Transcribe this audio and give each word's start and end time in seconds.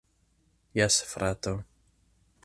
Jes, 0.79 0.95
frato. 1.11 1.53